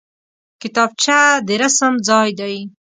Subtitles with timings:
[0.61, 2.55] کتابچه د رسم ځای دی